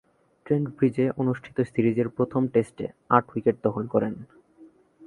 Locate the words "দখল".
3.63-3.83